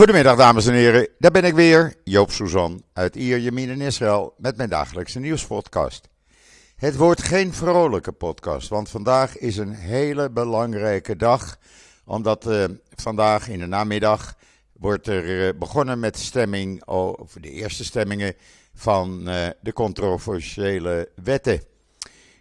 [0.00, 4.56] Goedemiddag dames en heren, daar ben ik weer, Joop Suzan uit Ierjemien in Israël met
[4.56, 6.08] mijn dagelijkse nieuwspodcast.
[6.76, 11.56] Het wordt geen vrolijke podcast, want vandaag is een hele belangrijke dag,
[12.04, 14.34] omdat uh, vandaag in de namiddag
[14.72, 18.34] wordt er uh, begonnen met de stemming over de eerste stemmingen
[18.74, 21.62] van uh, de controversiële wetten.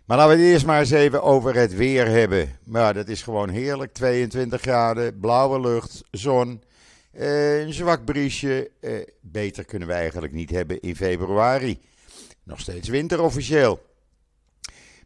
[0.06, 2.60] Maar laten we het eerst maar eens even over het weer hebben.
[2.64, 6.68] Maar dat is gewoon heerlijk, 22 graden, blauwe lucht, zon.
[7.12, 8.72] Uh, een zwak briesje.
[8.82, 11.80] Uh, beter kunnen we eigenlijk niet hebben in februari.
[12.44, 13.82] Nog steeds winter officieel.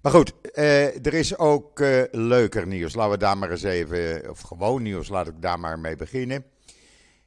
[0.02, 1.80] Maar goed, uh, er is ook
[2.12, 2.96] leuker nieuws.
[2.96, 6.46] Laten we daar maar eens even, of gewoon nieuws, laat ik daar maar mee beginnen.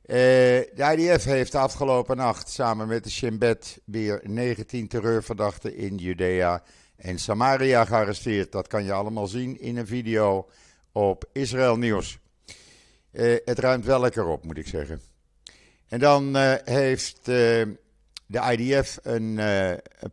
[0.03, 5.97] de IDF heeft de afgelopen nacht samen met de Shin Bet weer 19 terreurverdachten in
[5.97, 6.63] Judea
[6.97, 8.53] en Samaria gearresteerd.
[8.53, 10.49] Dat kan je allemaal zien in een video
[10.93, 12.19] op Israël Nieuws.
[13.17, 15.01] Uh, het ruimt wel lekker op, moet ik zeggen.
[15.89, 17.65] En dan uh, heeft uh,
[18.27, 19.41] de IDF een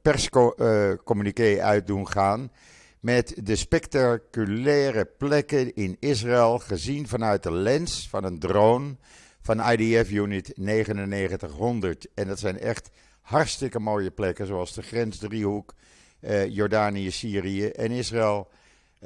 [0.01, 2.51] perscommuniqué uit doen gaan
[2.99, 8.95] met de spectaculaire plekken in Israël gezien vanuit de lens van een drone
[9.41, 12.07] van IDF Unit 9900.
[12.13, 12.89] En dat zijn echt
[13.21, 15.73] hartstikke mooie plekken, zoals de grensdriehoek,
[16.47, 18.49] Jordanië, Syrië en Israël.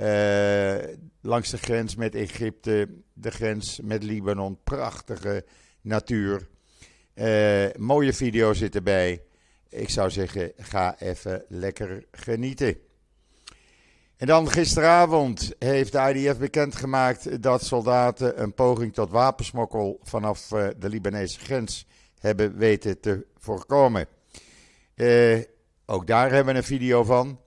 [0.01, 0.75] Uh,
[1.21, 4.57] langs de grens met Egypte, de grens met Libanon.
[4.63, 5.45] Prachtige
[5.81, 6.47] natuur.
[7.15, 9.23] Uh, mooie video zit erbij.
[9.69, 12.77] Ik zou zeggen, ga even lekker genieten.
[14.17, 20.67] En dan gisteravond heeft de IDF bekendgemaakt dat soldaten een poging tot wapensmokkel vanaf uh,
[20.77, 21.87] de Libanese grens
[22.19, 24.07] hebben weten te voorkomen.
[25.85, 27.39] ook daar hebben we een video van.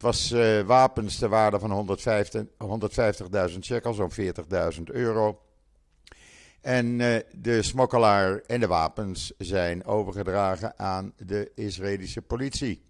[0.00, 2.00] Het was uh, wapens ter waarde van
[3.52, 4.12] 150.000 shekels, zo'n
[4.74, 5.40] 40.000 euro.
[6.60, 12.82] En uh, de smokkelaar en de wapens zijn overgedragen aan de Israëlische politie.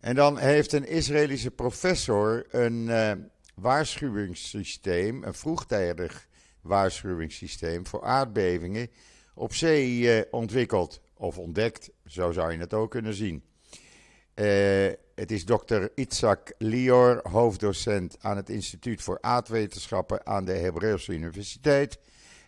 [0.00, 3.12] En dan heeft een Israëlische professor een uh,
[3.54, 6.28] waarschuwingssysteem, een vroegtijdig
[6.60, 8.90] waarschuwingssysteem voor aardbevingen
[9.34, 11.90] op zee ontwikkeld of ontdekt.
[12.06, 13.42] Zo zou je het ook kunnen zien.
[15.18, 21.98] Het is dokter Itzak Lior, hoofddocent aan het Instituut voor Aardwetenschappen aan de Hebreeuwse Universiteit.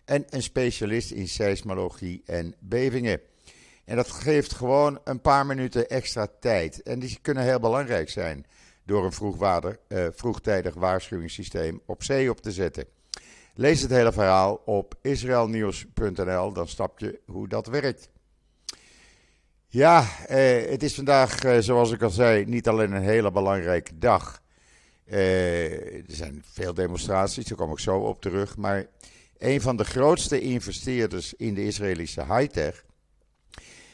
[0.05, 3.21] En een specialist in seismologie en bevingen.
[3.85, 6.83] En dat geeft gewoon een paar minuten extra tijd.
[6.83, 8.45] En die kunnen heel belangrijk zijn
[8.85, 12.85] door een uh, vroegtijdig waarschuwingssysteem op zee op te zetten.
[13.53, 18.09] Lees het hele verhaal op israelnieuws.nl, dan stap je hoe dat werkt.
[19.73, 23.97] Ja, eh, het is vandaag, eh, zoals ik al zei, niet alleen een hele belangrijke
[23.97, 24.41] dag.
[25.05, 28.57] Eh, er zijn veel demonstraties, daar kom ik zo op terug.
[28.57, 28.85] Maar
[29.37, 32.83] een van de grootste investeerders in de Israëlische high-tech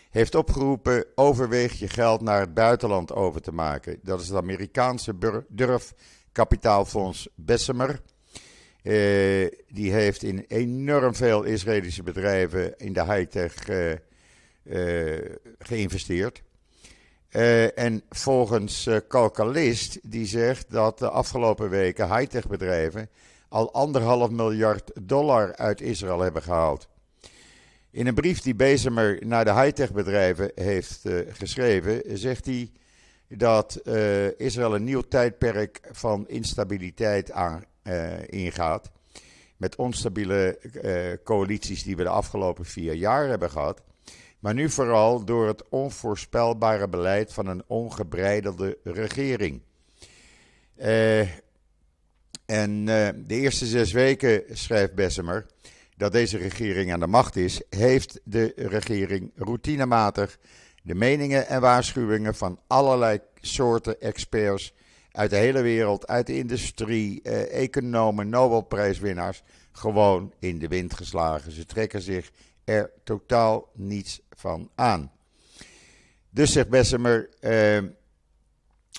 [0.10, 4.00] heeft opgeroepen: overweeg je geld naar het buitenland over te maken.
[4.04, 5.14] Dat is het Amerikaanse
[5.48, 8.02] durfkapitaalfonds Bessemer.
[8.84, 13.94] Uh, die heeft in enorm veel Israëlische bedrijven in de high-tech uh,
[15.60, 16.42] geïnvesteerd.
[17.32, 23.10] Uh, en volgens uh, Calcalist, die zegt dat de afgelopen weken high-tech bedrijven
[23.50, 26.88] al anderhalf miljard dollar uit Israël hebben gehaald.
[27.92, 32.72] In een brief die Bezemer naar de high-tech bedrijven heeft geschreven, zegt hij
[33.28, 33.82] dat
[34.38, 37.64] Israël een nieuw tijdperk van instabiliteit aan,
[38.26, 38.92] ingaat.
[39.58, 40.60] Met onstabiele
[41.24, 43.82] coalities die we de afgelopen vier jaar hebben gehad.
[44.40, 49.62] Maar nu vooral door het onvoorspelbare beleid van een ongebreidelde regering.
[50.78, 51.20] Uh,
[52.46, 55.46] en uh, de eerste zes weken, schrijft Bessemer,
[55.98, 60.38] dat deze regering aan de macht is, heeft de regering routinematig
[60.84, 64.74] de meningen en waarschuwingen van allerlei soorten experts
[65.12, 71.52] uit de hele wereld, uit de industrie, uh, economen, Nobelprijswinnaars, gewoon in de wind geslagen.
[71.52, 72.32] Ze trekken zich
[72.68, 75.12] er totaal niets van aan.
[76.30, 77.40] Dus zegt Bessemer, uh,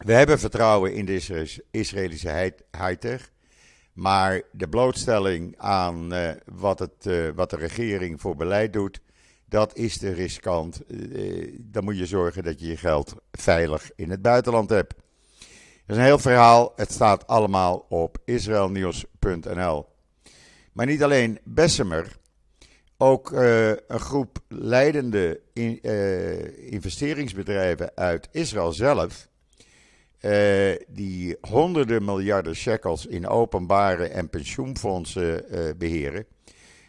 [0.05, 1.21] we hebben vertrouwen in de
[1.71, 3.31] Israëlische high-tech.
[3.93, 9.01] Maar de blootstelling aan uh, wat, het, uh, wat de regering voor beleid doet,
[9.45, 10.81] dat is te riskant.
[10.89, 14.95] Uh, dan moet je zorgen dat je je geld veilig in het buitenland hebt.
[14.95, 16.73] Dat is een heel verhaal.
[16.77, 19.87] Het staat allemaal op israelnieuws.nl.
[20.73, 22.17] Maar niet alleen Bessemer
[22.99, 29.29] ook uh, een groep leidende in, uh, investeringsbedrijven uit Israël zelf,
[30.21, 35.45] uh, die honderden miljarden shekels in openbare en pensioenfondsen
[35.79, 36.27] beheren,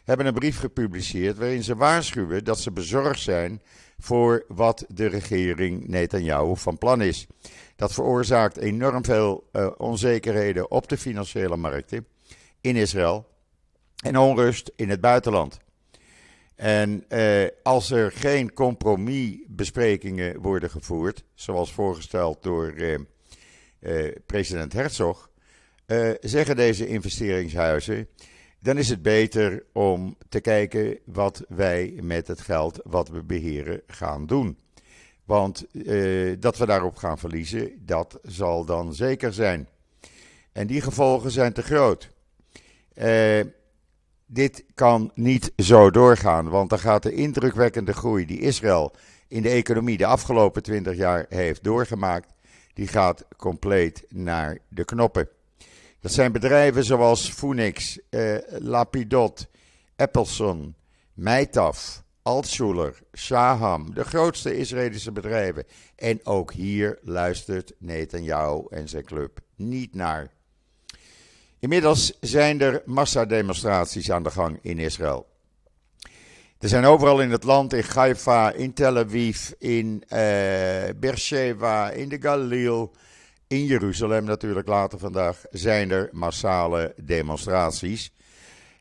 [0.04, 3.62] hebben een brief gepubliceerd waarin ze waarschuwen dat ze bezorgd zijn
[3.98, 7.28] voor wat de regering Netanyahu van plan is.
[7.76, 12.08] Dat veroorzaakt enorm veel onzekerheden op de financiële markten
[12.62, 13.28] in Israël
[14.04, 15.60] en onrust in het buitenland.
[16.60, 22.98] En uh, als er geen compromisbesprekingen worden gevoerd, zoals voorgesteld door uh,
[23.80, 25.30] uh, president Herzog,
[26.20, 28.08] zeggen deze investeringshuizen,
[28.60, 33.82] dan is het beter om te kijken wat wij met het geld wat we beheren
[33.88, 34.58] gaan doen.
[35.26, 35.66] Want
[36.40, 39.68] dat we daarop gaan verliezen, dat zal dan zeker zijn.
[40.52, 42.10] En die gevolgen zijn te groot.
[42.96, 43.40] Uh,
[44.32, 48.94] dit kan niet zo doorgaan, want dan gaat de indrukwekkende groei die Israël
[49.28, 52.34] in de economie de afgelopen 20 jaar heeft doorgemaakt,
[52.74, 55.30] die gaat compleet naar de knoppen.
[56.00, 59.48] Dat zijn bedrijven zoals Phoenix, eh, Lapidot,
[59.96, 60.76] Appleson,
[61.14, 65.66] Meitaf, Altschuler, Shaham, de grootste Israëlische bedrijven.
[65.96, 70.32] En ook hier luistert Netanyahu en zijn club niet naar.
[71.60, 75.28] Inmiddels zijn er massademonstraties aan de gang in Israël.
[76.60, 80.20] Er zijn overal in het land, in Haifa, in Tel Aviv, in uh,
[80.96, 82.96] Beersheba, in de Galil,
[83.48, 88.12] in Jeruzalem natuurlijk later vandaag, zijn er massale demonstraties.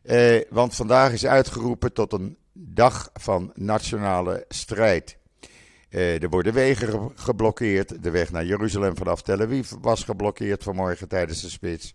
[0.03, 5.19] Uh, want vandaag is uitgeroepen tot een dag van nationale strijd.
[5.91, 8.03] Uh, er worden wegen geblokkeerd.
[8.03, 11.95] De weg naar Jeruzalem vanaf Tel Aviv was geblokkeerd vanmorgen tijdens de spits.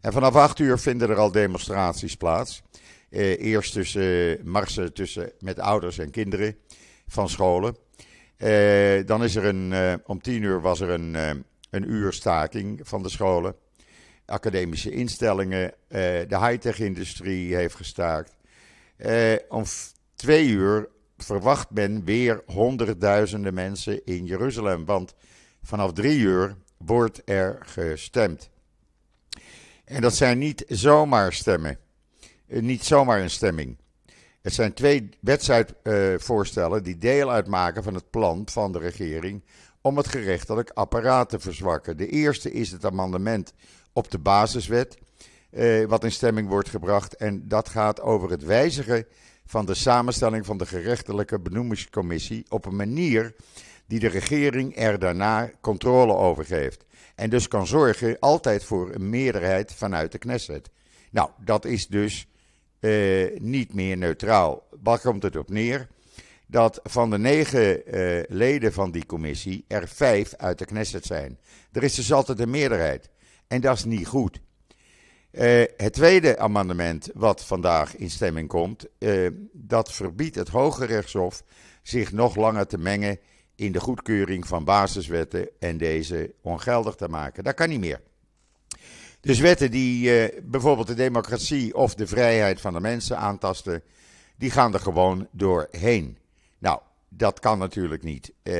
[0.00, 2.62] En vanaf 8 uur vinden er al demonstraties plaats.
[3.10, 6.56] Eh, eerst tussen marsen tussen, met ouders en kinderen
[7.06, 7.76] van scholen.
[8.36, 11.30] Eh, dan is er een, eh, om 10 uur was er een, eh,
[11.70, 13.54] een uur staking van de scholen.
[14.26, 18.36] Academische instellingen, eh, de high-tech industrie heeft gestaakt.
[18.96, 19.64] Eh, om
[20.14, 24.84] 2 uur verwacht men weer honderdduizenden mensen in Jeruzalem.
[24.84, 25.14] Want
[25.62, 28.50] vanaf 3 uur wordt er gestemd.
[29.88, 31.78] En dat zijn niet zomaar stemmen.
[32.46, 33.76] Eh, niet zomaar een stemming.
[34.42, 39.44] Het zijn twee wetsvoorstellen die deel uitmaken van het plan van de regering
[39.80, 41.96] om het gerechtelijk apparaat te verzwakken.
[41.96, 43.52] De eerste is het amendement
[43.92, 44.98] op de basiswet,
[45.50, 47.16] eh, wat in stemming wordt gebracht.
[47.16, 49.06] En dat gaat over het wijzigen
[49.46, 53.34] van de samenstelling van de gerechtelijke benoemingscommissie op een manier
[53.86, 56.84] die de regering er daarna controle over geeft.
[57.18, 60.70] En dus kan zorgen altijd voor een meerderheid vanuit de Knesset.
[61.10, 62.28] Nou, dat is dus
[62.80, 64.68] uh, niet meer neutraal.
[64.82, 65.88] Waar komt het op neer?
[66.46, 71.38] Dat van de negen uh, leden van die commissie er vijf uit de Knesset zijn.
[71.72, 73.10] Er is dus altijd een meerderheid.
[73.46, 74.40] En dat is niet goed.
[75.32, 78.86] Uh, het tweede amendement wat vandaag in stemming komt,
[79.52, 81.42] dat verbiedt het Hoge Rechtshof
[81.82, 83.18] zich nog langer te mengen
[83.58, 87.44] in de goedkeuring van basiswetten en deze ongeldig te maken.
[87.44, 88.00] Dat kan niet meer.
[89.20, 93.82] Dus wetten die uh, bijvoorbeeld de democratie of de vrijheid van de mensen aantasten,
[94.36, 96.18] die gaan er gewoon doorheen.
[96.58, 98.32] Nou, dat kan natuurlijk niet.
[98.42, 98.54] Uh,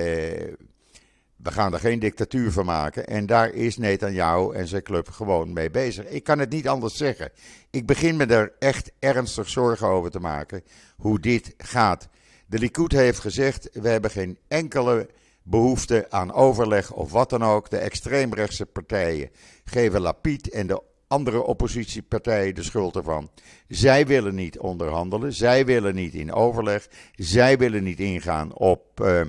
[1.36, 3.06] we gaan er geen dictatuur van maken.
[3.06, 6.06] En daar is Netanyahu en zijn club gewoon mee bezig.
[6.06, 7.30] Ik kan het niet anders zeggen.
[7.70, 10.62] Ik begin me er echt ernstig zorgen over te maken
[10.96, 12.08] hoe dit gaat.
[12.48, 15.08] De Likud heeft gezegd: we hebben geen enkele
[15.42, 17.70] behoefte aan overleg of wat dan ook.
[17.70, 19.30] De extreemrechtse partijen
[19.64, 23.30] geven Lapid en de andere oppositiepartijen de schuld ervan.
[23.68, 29.20] Zij willen niet onderhandelen, zij willen niet in overleg, zij willen niet ingaan op uh,
[29.20, 29.26] uh,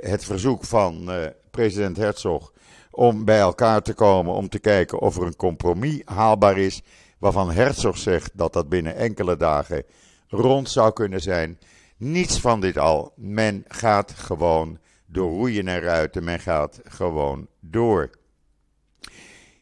[0.00, 2.52] het verzoek van uh, president Herzog
[2.90, 6.82] om bij elkaar te komen om te kijken of er een compromis haalbaar is,
[7.18, 9.84] waarvan Herzog zegt dat dat binnen enkele dagen
[10.28, 11.58] rond zou kunnen zijn.
[11.96, 13.12] Niets van dit al.
[13.16, 16.24] Men gaat gewoon door roeien en ruiten.
[16.24, 18.10] Men gaat gewoon door.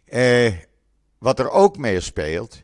[0.04, 0.52] Eh,
[1.18, 2.62] wat er ook mee speelt,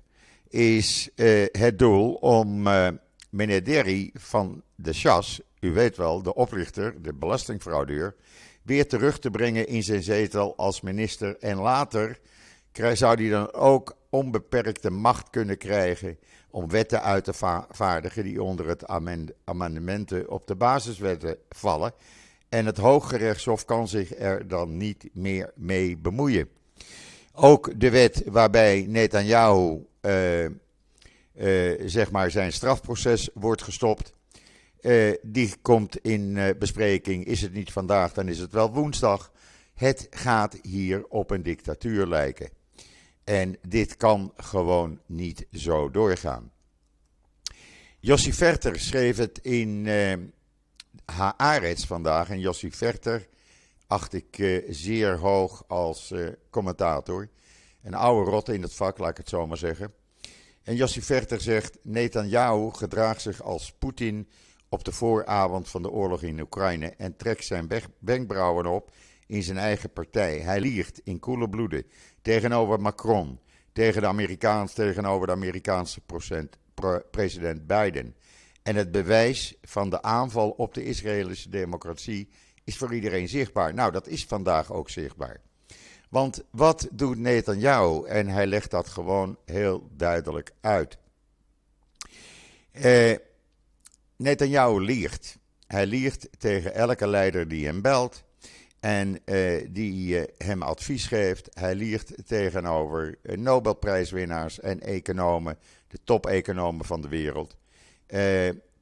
[0.48, 2.88] is eh, het doel om eh,
[3.30, 8.14] meneer Derry van de Chas, u weet wel, de oprichter, de belastingfraudeur,
[8.62, 11.36] weer terug te brengen in zijn zetel als minister.
[11.38, 12.20] En later
[12.72, 16.18] zou hij dan ook onbeperkte macht kunnen krijgen
[16.50, 18.86] om wetten uit te vaardigen die onder het
[19.44, 21.92] amendementen op de basiswetten vallen.
[22.48, 26.48] En het Hooggerechtshof kan zich er dan niet meer mee bemoeien.
[27.32, 30.50] Ook de wet waarbij Netanyahu uh, uh,
[31.86, 34.12] zeg maar zijn strafproces wordt gestopt.
[34.80, 37.24] Uh, die komt in bespreking.
[37.24, 39.32] Is het niet vandaag, dan is het wel woensdag.
[39.74, 42.57] Het gaat hier op een dictatuur lijken.
[43.28, 46.52] En dit kan gewoon niet zo doorgaan.
[48.00, 50.12] Jossi Verter schreef het in uh,
[51.04, 52.30] Haaretz vandaag.
[52.30, 53.28] En Jossi Verter
[53.86, 57.28] acht ik uh, zeer hoog als uh, commentator.
[57.82, 59.92] Een oude rotte in het vak, laat ik het zo maar zeggen.
[60.62, 64.28] En Jossi Verter zegt: Netanyahu gedraagt zich als Poetin
[64.68, 68.90] op de vooravond van de oorlog in Oekraïne en trekt zijn wenkbrauwen op
[69.26, 70.38] in zijn eigen partij.
[70.38, 71.84] Hij liegt in koele bloeden
[72.28, 73.40] tegenover Macron,
[73.72, 76.00] tegen de Amerikaans, tegenover de Amerikaanse
[77.10, 78.14] president Biden.
[78.62, 82.28] En het bewijs van de aanval op de Israëlische democratie
[82.64, 83.74] is voor iedereen zichtbaar.
[83.74, 85.40] Nou, dat is vandaag ook zichtbaar.
[86.10, 88.06] Want wat doet Netanyahu?
[88.06, 90.98] En hij legt dat gewoon heel duidelijk uit.
[92.70, 93.14] Eh,
[94.16, 95.38] Netanyahu liegt.
[95.66, 98.24] Hij liegt tegen elke leider die hem belt
[98.80, 101.48] en eh, die eh, hem advies geeft.
[101.52, 105.58] Hij liegt tegenover eh, Nobelprijswinnaars en economen,
[105.88, 107.56] de top-economen van de wereld.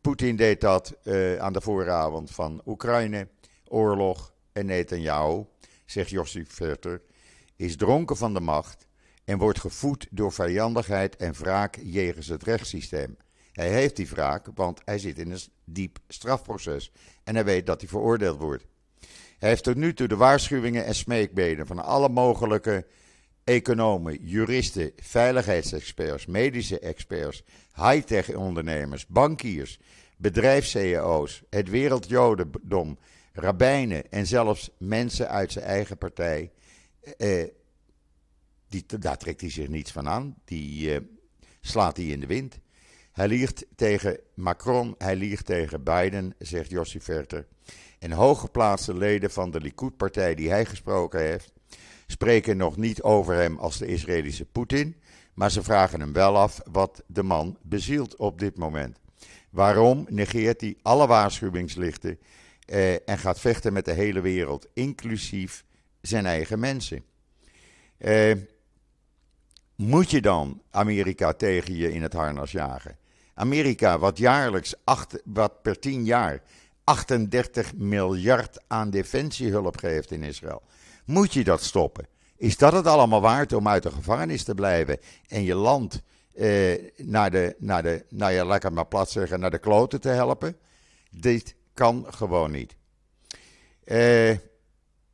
[0.01, 0.97] Poetin deed dat
[1.39, 3.29] aan de vooravond van Oekraïne,
[3.65, 5.45] oorlog en Netanyahu,
[5.85, 7.03] zegt Josip Verter,
[7.57, 8.87] is dronken van de macht
[9.25, 13.17] en wordt gevoed door vijandigheid en wraak jegens het rechtssysteem.
[13.53, 16.93] Hij heeft die wraak, want hij zit in een diep strafproces
[17.25, 18.67] en hij weet dat hij veroordeeld wordt.
[19.39, 22.87] Hij heeft tot nu toe de waarschuwingen en smeekbeden van alle mogelijke
[23.45, 27.43] economen, juristen, veiligheidsexperts, medische experts,
[27.75, 29.79] high-tech ondernemers, bankiers,
[30.17, 32.99] bedrijfs-CEO's, het wereldjodendom,
[33.33, 36.53] rabbijnen en zelfs mensen uit zijn eigen partij.
[37.17, 37.45] Eh,
[38.69, 40.37] die, daar trekt hij zich niets van aan.
[40.45, 41.01] Die eh,
[41.61, 42.59] slaat hij in de wind.
[43.17, 47.47] Hij liegt tegen Macron, hij liegt tegen Biden, zegt Jossi Verter.
[47.99, 51.53] En hooggeplaatste leden van de Likud-partij die hij gesproken heeft,
[52.07, 54.97] spreken nog niet over hem als de Israëlische Poetin,
[55.35, 58.99] maar ze vragen hem wel af wat de man bezielt op dit moment.
[59.51, 62.19] Waarom negeert hij alle waarschuwingslichten
[62.67, 65.65] eh, en gaat vechten met de hele wereld, inclusief
[66.01, 67.05] zijn eigen mensen?
[67.99, 68.33] Eh,
[69.77, 73.05] moet je dan Amerika tegen je in het harnas jagen?
[73.37, 76.43] Amerika, wat jaarlijks, acht, wat per tien jaar
[76.85, 80.63] 38 miljard aan defensiehulp geeft in Israël.
[81.05, 82.07] Moet je dat stoppen?
[82.37, 86.03] Is dat het allemaal waard om uit de gevangenis te blijven en je land
[86.35, 90.09] eh, naar de, naar de, nou ja, lekker maar plat zeggen, naar de kloten te
[90.09, 90.57] helpen?
[91.11, 92.77] Dit kan gewoon niet.
[93.85, 94.31] Eh,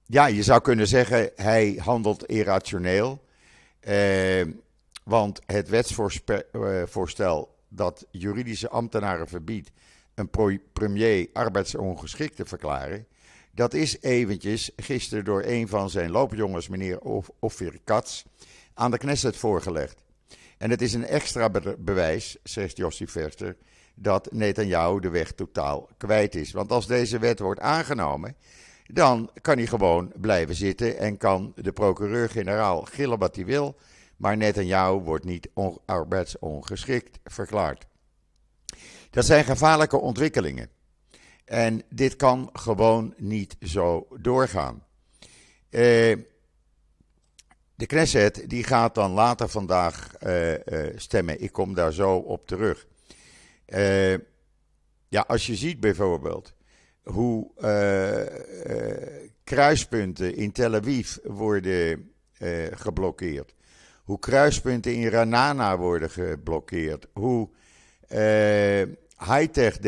[0.07, 3.25] ja, je zou kunnen zeggen, hij handelt irrationeel.
[3.81, 4.47] Eh,
[5.05, 9.71] want het wetsvoorstel eh, dat juridische ambtenaren verbiedt
[10.15, 13.07] een premier arbeidsongeschikt te verklaren.
[13.55, 16.99] Dat is eventjes gisteren door een van zijn loopjongens, meneer
[17.39, 18.25] Ophir Katz,
[18.75, 20.03] aan de Knesset voorgelegd.
[20.59, 23.57] En het is een extra bewijs, zegt Jossi Verster,
[23.95, 26.53] dat Netanyahu de weg totaal kwijt is.
[26.53, 28.37] Want als deze wet wordt aangenomen,
[28.87, 33.77] dan kan hij gewoon blijven zitten en kan de procureur-generaal gillen wat hij wil.
[34.23, 35.49] Maar Netanyahu wordt niet
[35.85, 37.87] arbeidsongeschikt verklaard.
[39.11, 40.71] Dat zijn gevaarlijke ontwikkelingen.
[41.45, 44.75] En dit kan gewoon niet zo doorgaan.
[45.71, 46.17] Uh,
[47.75, 50.59] de Knesset die gaat dan later vandaag uh, uh,
[50.97, 51.43] stemmen.
[51.43, 52.87] Ik kom daar zo op terug.
[55.09, 56.55] ja, als je ziet bijvoorbeeld
[57.03, 57.51] hoe
[59.45, 62.13] kruispunten in Tel Aviv worden
[62.71, 63.55] geblokkeerd.
[64.03, 67.07] Hoe kruispunten in Ranana worden geblokkeerd.
[67.13, 67.49] Hoe
[69.19, 69.79] high-tech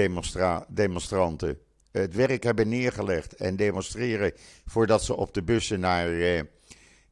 [0.69, 1.59] demonstranten
[1.91, 4.33] het werk hebben neergelegd en demonstreren
[4.67, 6.41] voordat ze op de bussen naar uh,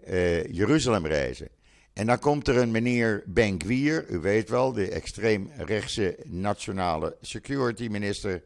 [0.07, 1.49] uh, Jeruzalem reizen.
[1.93, 8.43] En dan komt er een meneer Benkwier, u weet wel, de extreemrechtse nationale security minister.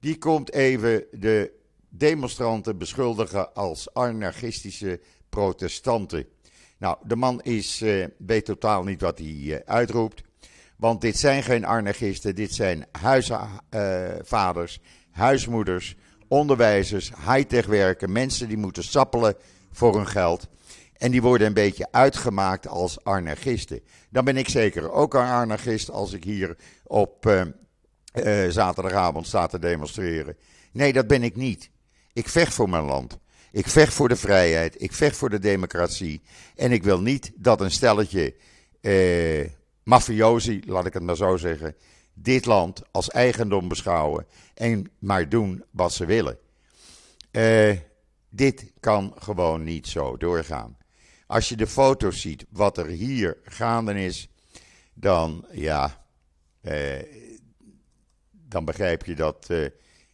[0.00, 1.52] Die komt even de
[1.88, 6.26] demonstranten beschuldigen als anarchistische protestanten.
[6.80, 10.22] Nou, de man is, uh, weet totaal niet wat hij uitroept.
[10.76, 15.96] Want dit zijn geen anarchisten, dit zijn huisvaders, uh, huismoeders,
[16.28, 19.34] onderwijzers, high-tech werken, mensen die moeten sappelen
[19.72, 20.48] voor hun geld.
[20.96, 23.80] En die worden een beetje uitgemaakt als anarchisten.
[24.10, 27.46] Dan ben ik zeker ook een anarchist als ik hier op
[28.48, 30.36] zaterdagavond sta te demonstreren.
[30.72, 31.70] Nee, dat ben ik niet.
[32.12, 33.18] Ik vecht voor mijn land.
[33.52, 34.82] Ik vecht voor de vrijheid.
[34.82, 36.22] Ik vecht voor de democratie.
[36.56, 38.34] En ik wil niet dat een stelletje
[38.80, 39.48] uh,
[39.82, 41.74] mafiosi, laat ik het maar zo zeggen,
[42.14, 46.38] dit land als eigendom beschouwen en maar doen wat ze willen.
[47.32, 47.76] Uh,
[48.28, 50.76] dit kan gewoon niet zo doorgaan.
[51.26, 54.28] Als je de foto's ziet, wat er hier gaande is,
[54.94, 56.04] dan ja,
[56.62, 57.02] uh,
[58.30, 59.48] dan begrijp je dat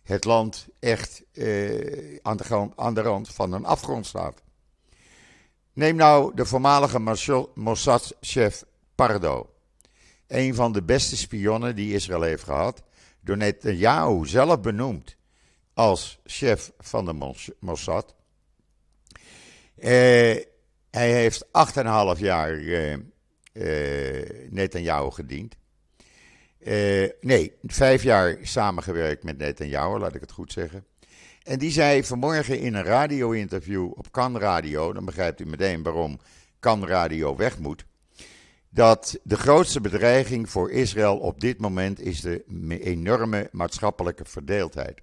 [0.06, 1.22] het land echt
[2.22, 4.42] aan, de, aan de rand van een afgrond staat.
[5.72, 6.98] Neem nou de voormalige
[7.54, 9.50] Mossad-chef Pardo.
[10.26, 12.82] Een van de beste spionnen die Israël heeft gehad.
[13.20, 15.16] Door Netanyahu zelf benoemd
[15.74, 18.14] als chef van de Mossad.
[19.76, 20.36] Eh,
[20.90, 22.96] hij heeft 8,5 jaar uh,
[23.52, 25.56] uh, Netanyahu gediend.
[26.66, 30.84] Uh, nee, vijf jaar samengewerkt met Netanyahu, laat ik het goed zeggen.
[31.42, 36.18] En die zei vanmorgen in een radio-interview op Kan Radio, dan begrijpt u meteen waarom
[36.60, 37.84] Kan Radio weg moet,
[38.68, 42.44] dat de grootste bedreiging voor Israël op dit moment is de
[42.80, 45.00] enorme maatschappelijke verdeeldheid.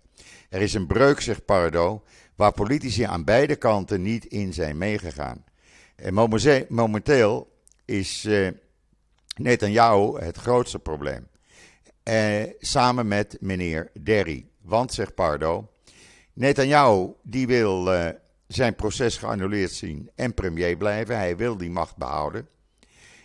[0.49, 2.03] Er is een breuk, zegt Pardo,
[2.35, 5.43] waar politici aan beide kanten niet in zijn meegegaan.
[5.95, 6.13] En
[6.69, 7.51] momenteel
[7.85, 8.47] is uh,
[9.35, 11.31] Netanyahu het grootste probleem.
[12.09, 14.47] Uh, samen met meneer Derry.
[14.61, 15.71] Want, zegt Pardo,
[16.33, 18.09] Netanyahu die wil uh,
[18.47, 21.17] zijn proces geannuleerd zien en premier blijven.
[21.17, 22.47] Hij wil die macht behouden.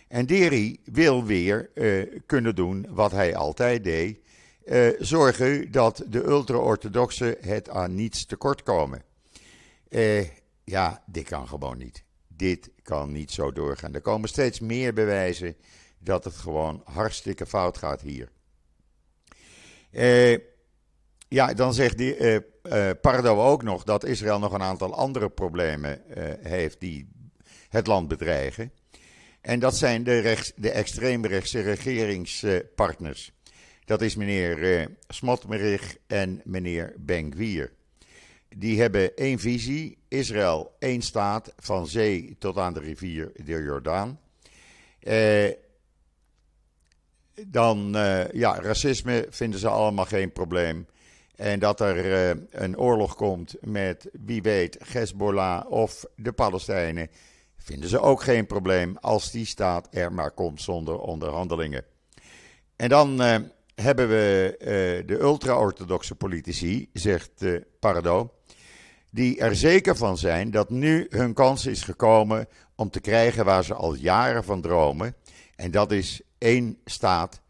[0.07, 4.19] En Derry wil weer uh, kunnen doen wat hij altijd deed.
[4.65, 9.03] Uh, zorgen dat de ultra-orthodoxen het aan niets tekort komen.
[10.63, 12.03] ja, dit kan gewoon niet.
[12.27, 13.93] Dit kan niet zo doorgaan.
[13.93, 15.55] Er komen steeds meer bewijzen
[15.99, 18.29] dat het gewoon hartstikke fout gaat hier.
[21.27, 26.01] Ja, dan zegt die, uh, Pardo ook nog dat Israël nog een aantal andere problemen
[26.41, 27.09] heeft die
[27.69, 28.71] het land bedreigen.
[29.41, 33.31] En dat zijn de, rechts, de extreemrechtse regeringspartners.
[33.85, 37.71] Dat is meneer Smotmerich en meneer Ben-Gvir.
[38.55, 44.19] Die hebben één visie: Israël één staat van zee tot aan de rivier de Jordaan.
[47.51, 47.91] Dan,
[48.31, 50.87] ja, racisme vinden ze allemaal geen probleem.
[51.39, 57.09] En dat er eh, een oorlog komt met, wie weet, Hezbollah of de Palestijnen,
[57.57, 61.83] vinden ze ook geen probleem als die staat er maar komt zonder onderhandelingen.
[62.75, 63.35] En dan uh,
[63.75, 64.55] hebben we
[65.05, 67.45] de ultra-orthodoxe politici, zegt
[67.79, 68.33] Pardo,
[69.09, 73.63] die er zeker van zijn dat nu hun kans is gekomen om te krijgen waar
[73.63, 75.15] ze al jaren van dromen.
[75.55, 77.41] En dat is één staat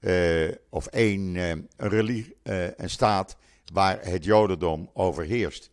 [0.00, 3.36] uh, of één uh, religie, uh, een staat
[3.72, 5.70] waar het Jodendom overheerst.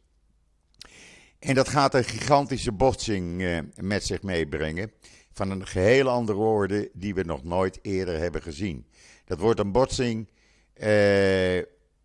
[1.40, 4.92] En dat gaat een gigantische botsing met zich meebrengen.
[5.32, 8.88] Van een geheel andere orde die we nog nooit eerder hebben gezien.
[9.26, 10.30] Dat wordt een botsing.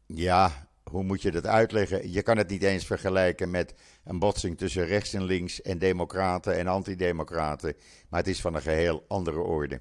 [0.06, 2.12] ja, hoe moet je dat uitleggen?
[2.12, 6.56] Je kan het niet eens vergelijken met een botsing tussen rechts en links en democraten
[6.56, 7.74] en antidemocraten.
[8.08, 9.80] Maar het is van een geheel andere orde.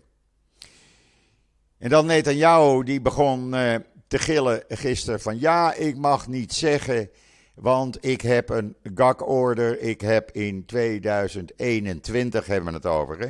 [1.80, 3.76] En dan Netanyahu, die begon uh,
[4.08, 7.10] te gillen gisteren van ja, ik mag niet zeggen,
[7.54, 9.80] want ik heb een gag-order.
[9.82, 13.28] Ik heb in 2021, hebben we het over, hè,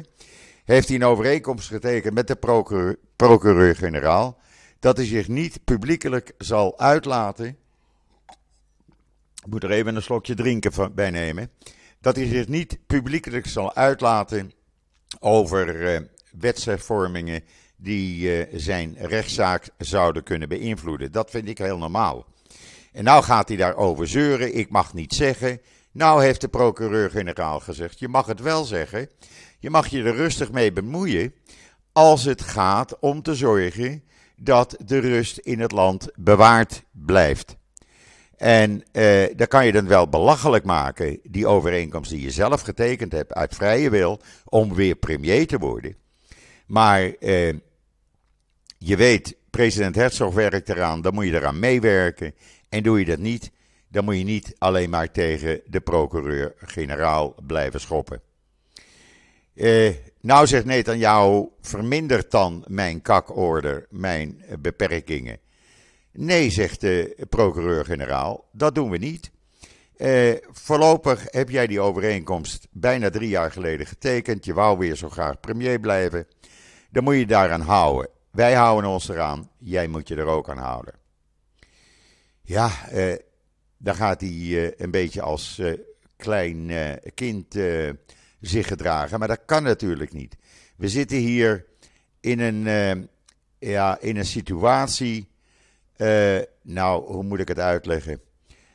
[0.65, 2.37] heeft hij een overeenkomst getekend met de
[3.15, 4.39] procureur-generaal.
[4.79, 7.47] dat hij zich niet publiekelijk zal uitlaten.
[9.43, 11.51] Ik moet er even een slokje drinken van, bij nemen.
[12.01, 14.51] Dat hij zich niet publiekelijk zal uitlaten
[15.19, 15.99] over uh,
[16.31, 17.43] wetshervormingen
[17.81, 21.11] die uh, zijn rechtszaak zouden kunnen beïnvloeden.
[21.11, 22.25] Dat vind ik heel normaal.
[22.91, 25.61] En nou gaat hij daarover zeuren, ik mag niet zeggen.
[25.91, 29.09] Nou heeft de procureur-generaal gezegd, je mag het wel zeggen.
[29.59, 31.33] Je mag je er rustig mee bemoeien
[31.91, 34.03] als het gaat om te zorgen
[34.35, 37.57] dat de rust in het land bewaard blijft.
[38.37, 38.81] En uh,
[39.35, 43.55] daar kan je dan wel belachelijk maken, die overeenkomst die je zelf getekend hebt uit
[43.55, 45.95] vrije wil, om weer premier te worden.
[46.67, 47.53] Maar uh,
[48.79, 52.33] je weet, president Herzog werkt eraan, dan moet je eraan meewerken.
[52.69, 53.51] En doe je dat niet,
[53.87, 58.21] dan moet je niet alleen maar tegen de procureur-generaal blijven schoppen.
[59.53, 65.39] Eh, nou zegt Netanyahu, vermindert dan mijn kakorder, mijn beperkingen.
[66.11, 69.31] Nee, zegt de procureur-generaal, dat doen we niet.
[69.97, 74.45] Eh, voorlopig heb jij die overeenkomst bijna drie jaar geleden getekend.
[74.45, 76.27] Je wou weer zo graag premier blijven.
[76.91, 78.09] Dan moet je daaraan houden.
[78.39, 80.93] Wij houden ons eraan, jij moet je er ook aan houden.
[82.41, 83.15] Ja, eh,
[83.77, 85.73] dan gaat hij eh, een beetje als eh,
[86.15, 87.89] klein eh, kind eh,
[88.41, 90.35] zich gedragen, maar dat kan natuurlijk niet.
[90.75, 91.65] We zitten hier
[92.19, 93.03] in een, eh,
[93.71, 95.27] ja, in een situatie,
[96.61, 98.21] nou, hoe moet ik het uitleggen?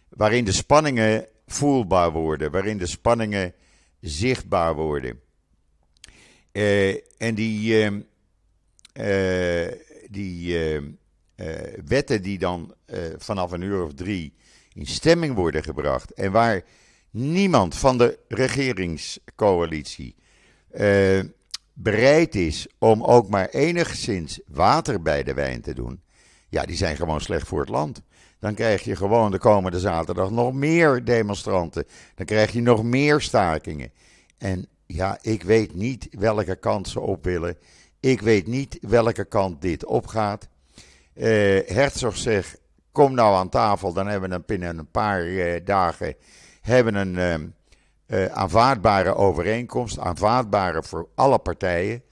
[0.08, 3.54] Waarin de spanningen voelbaar worden, waarin de spanningen
[4.00, 5.20] zichtbaar worden.
[7.18, 8.04] en die
[10.10, 10.80] die uh,
[11.84, 12.74] wetten die dan
[13.16, 14.34] vanaf een uur of drie
[14.72, 16.12] in stemming worden gebracht.
[16.12, 16.62] En waar
[17.10, 20.14] niemand van de regeringscoalitie
[21.72, 26.02] bereid is om ook maar enigszins water bij de wijn te doen,
[26.48, 28.02] ja, die zijn gewoon slecht voor het land.
[28.38, 31.86] Dan krijg je gewoon de komende zaterdag nog meer demonstranten.
[32.14, 33.92] Dan krijg je nog meer stakingen.
[34.38, 37.56] En ja, ik weet niet welke kant ze op willen.
[38.04, 40.48] Ik weet niet welke kant dit opgaat.
[41.14, 41.24] Uh,
[41.66, 42.60] Herzog zegt,
[42.92, 46.14] kom nou aan tafel, dan hebben we binnen een paar uh, dagen
[46.60, 52.02] hebben een uh, uh, aanvaardbare overeenkomst, aanvaardbare voor alle partijen.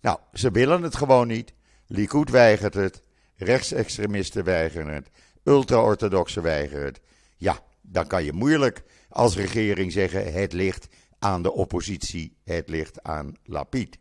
[0.00, 1.52] Nou, ze willen het gewoon niet.
[1.86, 3.02] Likud weigert het,
[3.36, 5.10] rechtsextremisten weigeren het,
[5.44, 7.00] ultra-orthodoxen weigeren het.
[7.36, 13.02] Ja, dan kan je moeilijk als regering zeggen: het ligt aan de oppositie, het ligt
[13.02, 13.98] aan Lapid.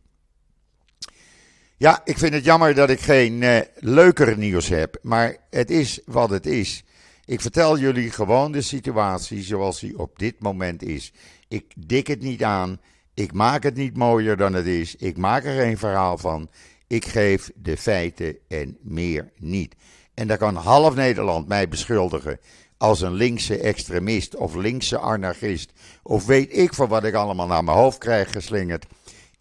[1.79, 5.99] Ja, ik vind het jammer dat ik geen uh, leuker nieuws heb, maar het is
[6.05, 6.83] wat het is.
[7.25, 11.13] Ik vertel jullie gewoon de situatie zoals die op dit moment is.
[11.47, 12.79] Ik dik het niet aan.
[13.13, 14.95] Ik maak het niet mooier dan het is.
[14.95, 16.49] Ik maak er geen verhaal van.
[16.87, 19.75] Ik geef de feiten en meer niet.
[20.13, 22.39] En daar kan half Nederland mij beschuldigen
[22.77, 25.71] als een linkse extremist of linkse anarchist.
[26.03, 28.85] Of weet ik van wat ik allemaal naar mijn hoofd krijg geslingerd.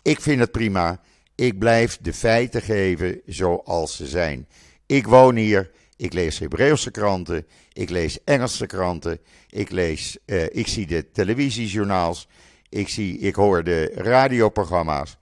[0.03, 1.01] Ik vind het prima.
[1.37, 4.49] Ik blijf de feiten geven zoals ze zijn.
[4.87, 5.71] Ik woon hier.
[5.97, 7.47] Ik lees Hebreeuwse kranten.
[7.73, 9.21] Ik lees Engelse kranten.
[9.49, 12.29] Ik, lees, uh, ik zie de televisiejournaals.
[12.69, 15.17] Ik, zie, ik hoor de radioprogramma's.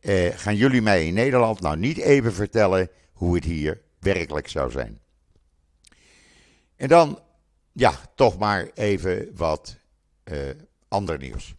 [0.00, 4.70] Uh, gaan jullie mij in Nederland nou niet even vertellen hoe het hier werkelijk zou
[4.70, 5.00] zijn?
[6.76, 7.20] En dan,
[7.72, 9.76] ja, toch maar even wat
[10.24, 10.38] uh,
[10.88, 11.54] ander nieuws.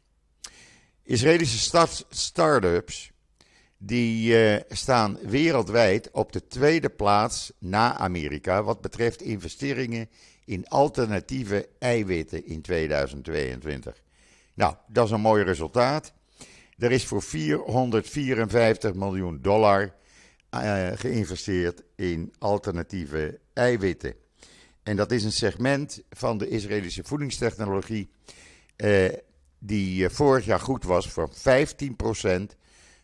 [1.04, 3.13] Israëlische start-ups
[3.86, 10.10] die uh, staan wereldwijd op de tweede plaats na Amerika wat betreft investeringen
[10.46, 14.02] in alternatieve eiwitten in 2022.
[14.54, 16.14] Nou, dat is een mooi resultaat.
[16.78, 19.96] Er is voor 454 miljoen dollar
[20.54, 24.16] uh, geïnvesteerd in alternatieve eiwitten.
[24.84, 28.10] En dat is een segment van de Israëlische voedingstechnologie
[28.78, 29.10] uh,
[29.60, 32.62] die vorig jaar goed was voor 15%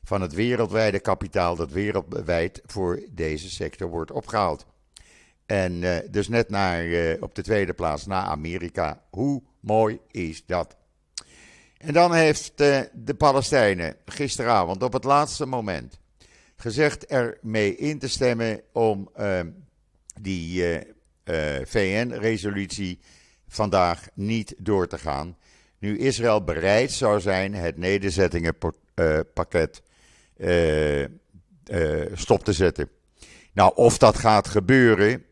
[0.10, 4.65] van het wereldwijde kapitaal dat wereldwijd voor deze sector wordt opgehaald.
[5.45, 9.04] En uh, dus net naar, uh, op de tweede plaats na Amerika.
[9.10, 10.76] Hoe mooi is dat?
[11.78, 16.00] En dan heeft uh, de Palestijnen gisteravond op het laatste moment
[16.56, 19.50] gezegd ermee in te stemmen om ehm,
[20.22, 20.63] die
[21.63, 23.00] VN-resolutie
[23.48, 25.38] vandaag niet door te gaan.
[25.80, 29.82] Nu Israël bereid zou zijn het nederzettingenpakket
[32.13, 32.89] stop te zetten.
[33.54, 35.25] Nou, of dat gaat gebeuren,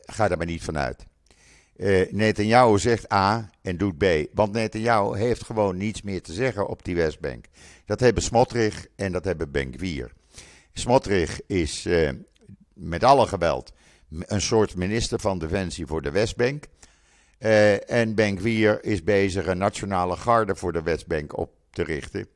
[0.00, 1.06] ga er maar niet vanuit.
[1.76, 4.04] Uh, Netanyahu zegt A en doet B.
[4.34, 7.44] Want Netanyahu heeft gewoon niets meer te zeggen op die Westbank.
[7.84, 10.12] Dat hebben Smotrich en dat hebben Benkwier.
[10.72, 11.88] Smotrich is
[12.74, 13.72] met alle geweld
[14.18, 16.64] een soort minister van Defensie voor de Westbank.
[17.38, 22.26] Uh, en Benkwier is bezig een nationale garde voor de Westbank op te richten.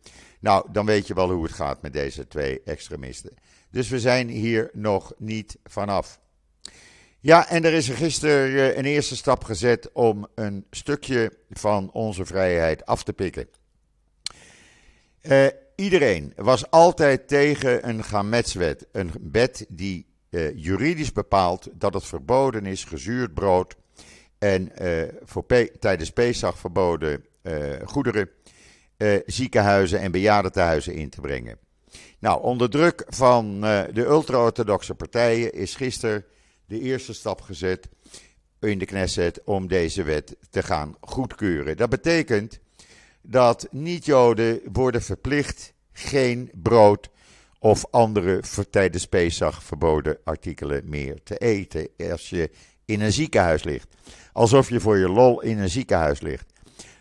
[0.41, 3.35] Nou, dan weet je wel hoe het gaat met deze twee extremisten.
[3.71, 6.21] Dus we zijn hier nog niet vanaf.
[7.21, 11.93] Ja, en er is er gisteren eh, een eerste stap gezet om een stukje van
[11.93, 13.49] onze vrijheid af te pikken.
[15.23, 15.47] Uh,
[15.77, 18.87] iedereen was altijd tegen een gametswet.
[18.93, 23.77] Een wet die uh, juridisch bepaalt dat het verboden is gezuurd brood
[24.39, 24.73] en
[25.25, 25.47] voor
[25.79, 27.25] tijdens Pesach verboden
[27.85, 28.31] goederen
[28.99, 31.59] uh, ziekenhuizen en bejaardentehuizen in te brengen.
[32.19, 36.25] Nou, onder druk van uh, de ultra-orthodoxe partijen is gisteren
[36.67, 37.89] de eerste stap gezet
[38.61, 41.77] in de Knesset om deze wet te gaan goedkeuren.
[41.77, 42.59] Dat betekent
[43.23, 47.11] dat niet-Joden worden verplicht geen brood
[47.59, 52.51] of andere tijdens Pesach verboden artikelen meer te eten als je
[52.85, 53.89] in een ziekenhuis ligt.
[54.33, 56.53] Alsof je voor je lol in een ziekenhuis ligt.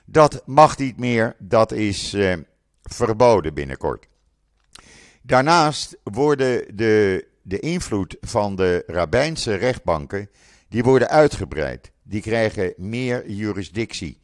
[0.06, 2.34] Dat mag niet meer, dat is eh,
[2.84, 4.08] verboden binnenkort.
[5.22, 10.30] Daarnaast worden de, de invloed van de rabbijnse rechtbanken,
[10.70, 11.91] die worden uitgebreid.
[12.04, 14.22] Die krijgen meer jurisdictie.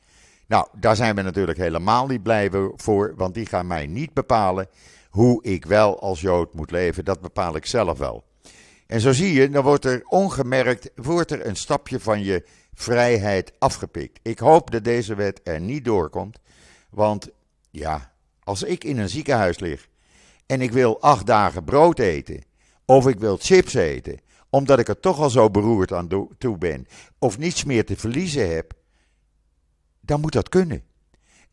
[0.48, 4.68] Nou, daar zijn we natuurlijk helemaal niet blij voor, want die gaan mij niet bepalen
[5.10, 7.06] hoe ik wel als Jood moet leven.
[7.06, 8.24] Dat bepaal ik zelf wel.
[8.88, 12.46] En zo zie je, dan wordt er ongemerkt wordt er een stapje van je
[12.82, 14.20] vrijheid afgepikt.
[14.22, 16.40] Ik hoop dat deze wet er niet doorkomt.
[16.90, 17.30] Want
[17.70, 18.14] ja,
[18.44, 19.88] als ik in een ziekenhuis lig
[20.46, 22.44] en ik wil acht dagen brood eten,
[22.86, 26.88] of ik wil chips eten, omdat ik er toch al zo beroerd aan toe ben,
[27.20, 28.74] of niets meer te verliezen heb,
[30.00, 30.84] dan moet dat kunnen.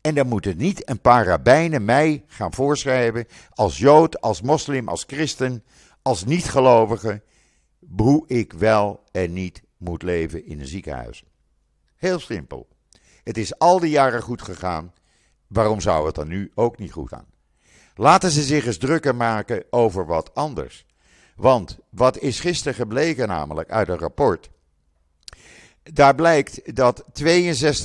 [0.01, 5.03] En dan moeten niet een paar rabbijnen mij gaan voorschrijven, als Jood, als moslim, als
[5.07, 5.63] christen,
[6.01, 7.21] als niet-gelovige,
[7.97, 11.23] hoe ik wel en niet moet leven in een ziekenhuis.
[11.95, 12.67] Heel simpel.
[13.23, 14.93] Het is al die jaren goed gegaan.
[15.47, 17.25] Waarom zou het dan nu ook niet goed gaan?
[17.95, 20.85] Laten ze zich eens drukker maken over wat anders.
[21.35, 24.49] Want wat is gisteren gebleken namelijk uit een rapport?
[25.83, 27.05] Daar blijkt dat 62%,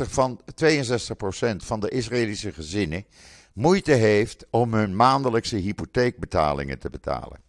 [0.09, 3.05] van, 62 van de Israëlische gezinnen
[3.53, 7.41] moeite heeft om hun maandelijkse hypotheekbetalingen te betalen.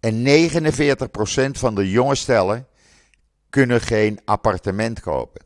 [0.00, 2.66] En 49% van de jonge stellen
[3.50, 5.44] kunnen geen appartement kopen.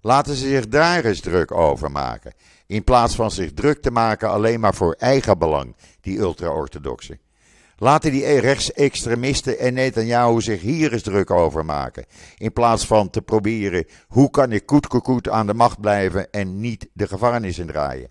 [0.00, 2.32] Laten ze zich daar eens druk over maken.
[2.66, 7.18] In plaats van zich druk te maken alleen maar voor eigen belang, die ultra-orthodoxen.
[7.76, 12.04] Laten die rechtsextremisten en Netanyahu zich hier eens druk over maken.
[12.36, 16.88] In plaats van te proberen hoe kan ik koet aan de macht blijven en niet
[16.92, 18.08] de gevangenis indraaien.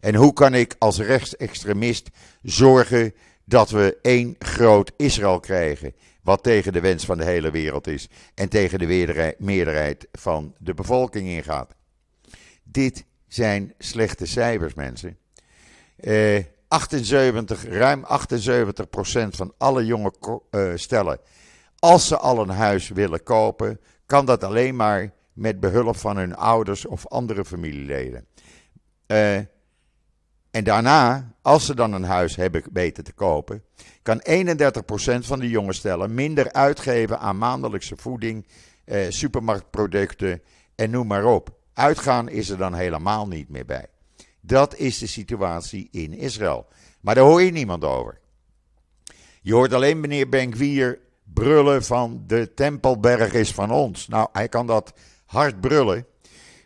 [0.00, 2.08] En hoe kan ik als rechtsextremist
[2.42, 5.94] zorgen dat we één groot Israël krijgen.
[6.24, 8.08] Wat tegen de wens van de hele wereld is.
[8.34, 11.74] En tegen de meerderheid van de bevolking ingaat.
[12.62, 15.18] Dit zijn slechte cijfers, mensen.
[15.96, 20.12] Eh, 78, ruim 78 procent van alle jonge
[20.50, 21.18] uh, stellen.
[21.78, 26.36] Als ze al een huis willen kopen, kan dat alleen maar met behulp van hun
[26.36, 28.26] ouders of andere familieleden.
[29.06, 29.38] Uh,
[30.54, 33.62] en daarna, als ze dan een huis hebben weten te kopen,
[34.02, 38.46] kan 31% van de jonge stellen minder uitgeven aan maandelijkse voeding,
[38.84, 40.42] eh, supermarktproducten
[40.74, 41.50] en noem maar op.
[41.72, 43.86] Uitgaan is er dan helemaal niet meer bij.
[44.40, 46.66] Dat is de situatie in Israël.
[47.00, 48.20] Maar daar hoor je niemand over.
[49.42, 54.08] Je hoort alleen meneer Benkwier brullen van de Tempelberg is van ons.
[54.08, 54.92] Nou, hij kan dat
[55.26, 56.06] hard brullen.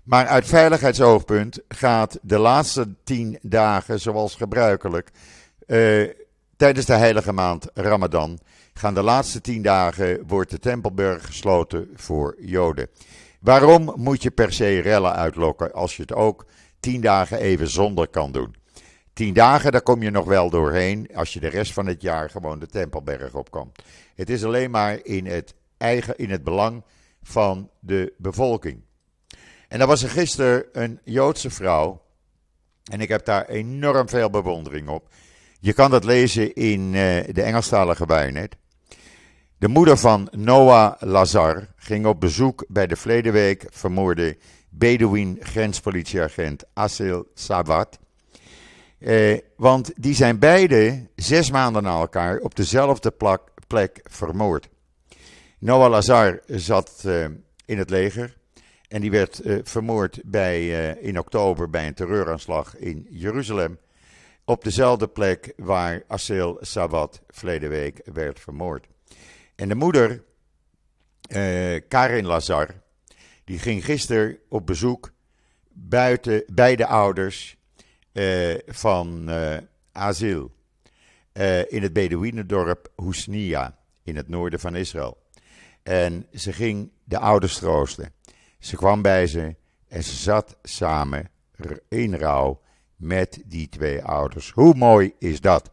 [0.09, 5.11] Maar uit veiligheidsoogpunt gaat de laatste tien dagen, zoals gebruikelijk,
[5.67, 6.09] uh,
[6.57, 8.39] tijdens de heilige maand Ramadan,
[8.75, 12.89] gaan de laatste tien dagen, wordt de Tempelberg gesloten voor Joden.
[13.41, 16.47] Waarom moet je per se rellen uitlokken als je het ook
[16.81, 18.55] tien dagen even zonder kan doen?
[19.13, 22.31] Tien dagen, daar kom je nog wel doorheen als je de rest van het jaar
[22.31, 23.83] gewoon de Tempelberg opkomt.
[24.15, 26.85] Het is alleen maar in het, eigen, in het belang
[27.23, 28.87] van de bevolking.
[29.69, 32.03] En dan was er gisteren een Joodse vrouw.
[32.91, 35.09] En ik heb daar enorm veel bewondering op.
[35.61, 36.93] Je kan dat lezen in uh,
[37.33, 38.57] de Engelstalige Buinet.
[39.59, 44.37] De moeder van Noah Lazar ging op bezoek bij de verleden vermoorde
[44.69, 47.99] Bedouin grenspolitieagent Asil Sawat.
[48.99, 53.15] Eh, want die zijn beide zes maanden na elkaar op dezelfde
[53.67, 54.69] plek vermoord.
[55.59, 57.25] Noah Lazar zat uh,
[57.65, 58.37] in het leger.
[58.89, 63.79] En die werd uh, vermoord bij, uh, in oktober bij een terreuraanslag in Jeruzalem.
[64.45, 68.87] Op dezelfde plek waar Aseel Sawat verleden week werd vermoord.
[69.55, 70.25] En de moeder,
[71.29, 72.69] uh, Karin Lazar,
[73.45, 75.13] die ging gisteren op bezoek
[75.73, 77.57] buiten, bij de ouders
[78.67, 79.31] van
[79.93, 80.53] Asiel.
[81.69, 85.19] in het Bedouinendorp Housnia, in het noorden van Israël.
[85.83, 88.13] En ze ging de ouders troosten.
[88.59, 89.57] Ze kwam bij ze
[89.89, 91.31] en ze zat samen
[91.89, 92.61] in rouw
[92.97, 94.51] met die twee ouders.
[94.51, 95.71] Hoe mooi is dat?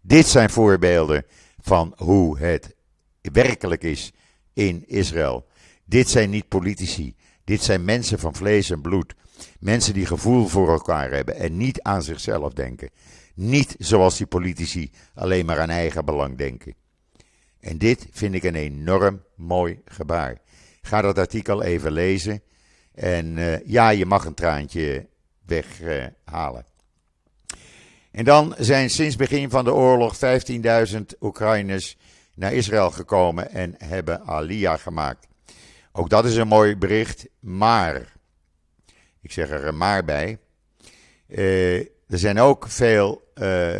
[0.00, 1.24] Dit zijn voorbeelden
[1.60, 2.74] van hoe het
[3.20, 4.12] werkelijk is
[4.52, 5.46] in Israël.
[5.84, 7.14] Dit zijn niet politici.
[7.44, 9.14] Dit zijn mensen van vlees en bloed.
[9.60, 12.90] Mensen die gevoel voor elkaar hebben en niet aan zichzelf denken.
[13.34, 16.74] Niet zoals die politici alleen maar aan eigen belang denken.
[17.60, 20.40] En dit vind ik een enorm mooi gebaar.
[20.84, 22.42] Ga dat artikel even lezen.
[22.94, 25.06] En uh, ja, je mag een traantje
[25.46, 26.64] weghalen.
[26.66, 27.58] Uh,
[28.10, 31.96] en dan zijn sinds begin van de oorlog 15.000 Oekraïners
[32.34, 35.26] naar Israël gekomen en hebben Aliyah gemaakt.
[35.92, 38.12] Ook dat is een mooi bericht, maar,
[39.20, 40.38] ik zeg er maar bij,
[41.28, 43.32] uh, er zijn ook veel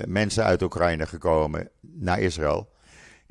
[0.06, 2.72] mensen uit Oekraïne gekomen naar Israël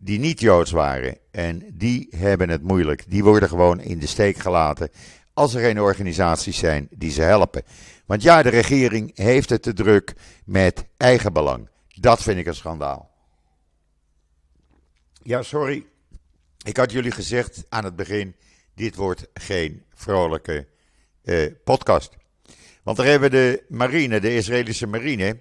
[0.03, 1.17] die niet Joods waren.
[1.31, 3.03] En die hebben het moeilijk.
[3.07, 4.89] Die worden gewoon in de steek gelaten
[5.33, 7.63] als er geen organisaties zijn die ze helpen.
[8.05, 10.13] Want ja, de regering heeft het te druk
[10.45, 11.69] met eigen belang.
[11.87, 13.11] Dat vind ik een schandaal.
[15.23, 15.85] Ja, sorry.
[16.63, 18.35] Ik had jullie gezegd aan het begin:
[18.75, 20.67] dit wordt geen vrolijke
[21.23, 22.17] eh, podcast.
[22.83, 25.39] Want er hebben de marine, de Israëlische marine,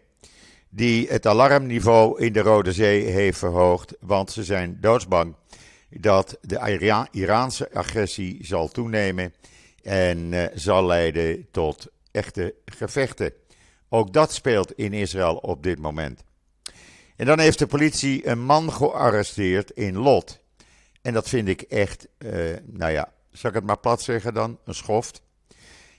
[0.75, 3.95] die het alarmniveau in de Rode Zee heeft verhoogd.
[4.01, 5.35] Want ze zijn doodsbang
[5.89, 9.35] dat de Iraanse agressie zal toenemen
[9.83, 13.33] en uh, zal leiden tot echte gevechten.
[13.89, 16.25] Ook dat speelt in Israël op dit moment.
[17.17, 20.41] En dan heeft de politie een man gearresteerd in Lot.
[21.03, 24.59] En dat vind ik echt, uh, nou ja, zal ik het maar plat zeggen dan,
[24.65, 25.23] een schoft.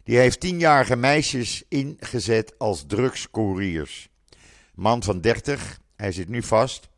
[0.04, 4.12] Die heeft tienjarige meisjes ingezet als drugscouriers.
[4.76, 6.90] Man van 30, hij zit nu vast.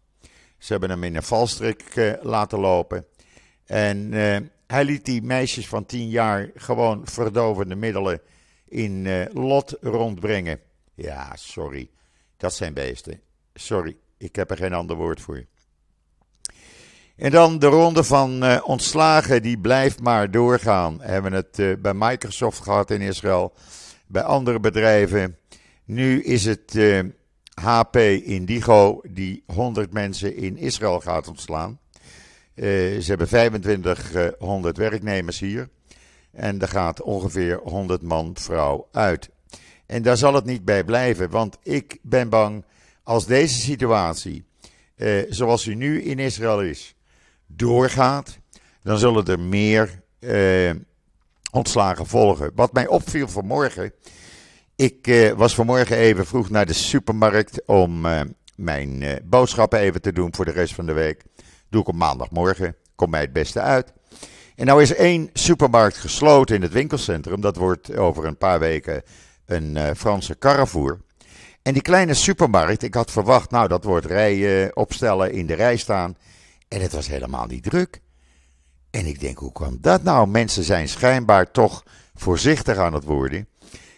[0.57, 3.05] Ze hebben hem in een valstrik uh, laten lopen.
[3.65, 8.21] En uh, hij liet die meisjes van 10 jaar gewoon verdovende middelen
[8.67, 10.59] in uh, lot rondbrengen.
[10.93, 11.89] Ja, sorry.
[12.38, 13.21] Dat zijn beesten.
[13.53, 15.45] Sorry, ik heb er geen ander woord voor.
[17.15, 20.97] En dan de ronde van ontslagen, die blijft maar doorgaan.
[20.97, 23.53] We hebben het bij Microsoft gehad in Israël,
[24.07, 25.38] bij andere bedrijven.
[25.85, 26.77] Nu is het
[27.61, 31.79] HP Indigo die 100 mensen in Israël gaat ontslaan.
[32.55, 35.69] ze hebben 2500 werknemers hier.
[36.31, 39.29] En er gaat ongeveer 100 man vrouw uit.
[39.85, 42.65] En daar zal het niet bij blijven, want ik ben bang
[43.03, 44.45] als deze situatie,
[45.29, 46.95] zoals die nu in Israël is,
[47.47, 48.39] doorgaat,
[48.83, 50.71] dan zullen er meer eh,
[51.51, 52.51] ontslagen volgen.
[52.55, 53.93] Wat mij opviel vanmorgen.
[54.75, 58.21] Ik eh, was vanmorgen even vroeg naar de supermarkt om eh,
[58.55, 61.23] mijn eh, boodschappen even te doen voor de rest van de week.
[61.69, 62.75] Doe ik op maandagmorgen.
[62.95, 63.93] Komt mij het beste uit.
[64.55, 67.41] En nou is één supermarkt gesloten in het winkelcentrum.
[67.41, 69.03] Dat wordt over een paar weken
[69.45, 71.01] een uh, Franse Carrefour.
[71.61, 75.77] En die kleine supermarkt, ik had verwacht, nou dat wordt rijen opstellen, in de rij
[75.77, 76.17] staan.
[76.67, 78.01] En het was helemaal niet druk.
[78.91, 80.27] En ik denk, hoe kwam dat nou?
[80.27, 81.83] Mensen zijn schijnbaar toch
[82.13, 83.47] voorzichtig aan het worden.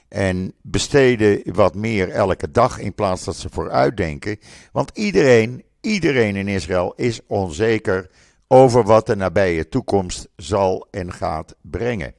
[0.07, 4.39] En besteden wat meer elke dag in plaats dat ze vooruitdenken.
[4.71, 8.09] Want iedereen, iedereen in Israël is onzeker
[8.47, 12.13] over wat de nabije toekomst zal en gaat brengen.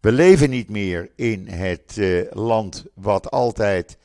[0.00, 3.98] We leven niet meer in het uh, land wat altijd,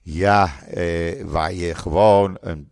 [0.00, 2.70] ja, uh, waar je gewoon een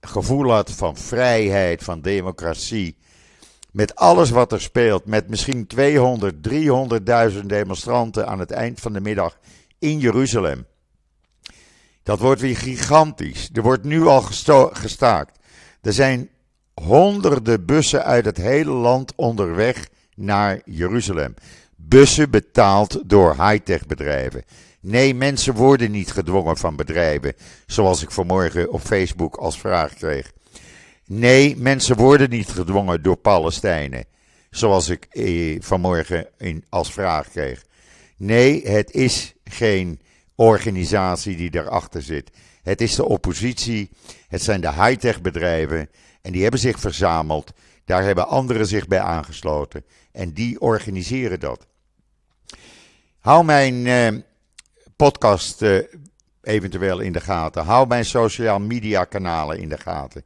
[0.00, 2.96] gevoel had van vrijheid, van democratie.
[3.72, 6.48] Met alles wat er speelt, met misschien 200,
[7.32, 9.38] 300.000 demonstranten aan het eind van de middag
[9.78, 10.66] in Jeruzalem.
[12.02, 13.50] Dat wordt weer gigantisch.
[13.52, 14.22] Er wordt nu al
[14.72, 15.38] gestaakt.
[15.82, 16.28] Er zijn
[16.74, 21.34] honderden bussen uit het hele land onderweg naar Jeruzalem.
[21.76, 24.44] Bussen betaald door high-tech bedrijven.
[24.80, 27.34] Nee, mensen worden niet gedwongen van bedrijven,
[27.66, 30.32] zoals ik vanmorgen op Facebook als vraag kreeg.
[31.14, 34.04] Nee, mensen worden niet gedwongen door Palestijnen,
[34.50, 37.64] zoals ik eh, vanmorgen in, als vraag kreeg.
[38.16, 40.00] Nee, het is geen
[40.34, 42.30] organisatie die daarachter zit.
[42.62, 43.90] Het is de oppositie,
[44.28, 45.90] het zijn de high-tech bedrijven
[46.22, 47.52] en die hebben zich verzameld.
[47.84, 51.66] Daar hebben anderen zich bij aangesloten en die organiseren dat.
[53.18, 54.08] Hou mijn eh,
[54.96, 55.78] podcast uh,
[56.42, 57.64] eventueel in de gaten.
[57.64, 60.24] Hou mijn social media kanalen in de gaten.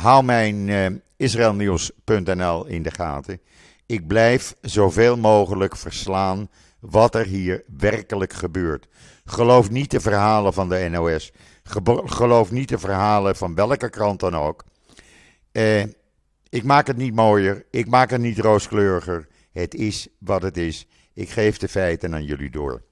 [0.00, 3.40] Hou mijn uh, israelnieuws.nl in de gaten.
[3.86, 6.48] Ik blijf zoveel mogelijk verslaan
[6.80, 8.86] wat er hier werkelijk gebeurt.
[9.24, 11.32] Geloof niet de verhalen van de NOS.
[12.04, 14.64] Geloof niet de verhalen van welke krant dan ook.
[15.52, 15.82] Uh,
[16.48, 17.66] ik maak het niet mooier.
[17.70, 19.28] Ik maak het niet rooskleuriger.
[19.52, 20.86] Het is wat het is.
[21.14, 22.82] Ik geef de feiten aan jullie door.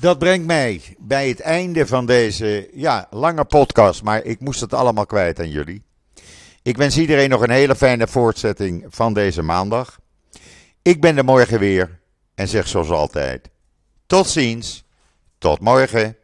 [0.00, 4.74] Dat brengt mij bij het einde van deze ja, lange podcast, maar ik moest het
[4.74, 5.82] allemaal kwijt aan jullie.
[6.62, 9.98] Ik wens iedereen nog een hele fijne voortzetting van deze maandag.
[10.82, 12.00] Ik ben er morgen weer
[12.34, 13.50] en zeg zoals altijd:
[14.06, 14.84] tot ziens,
[15.38, 16.16] tot morgen.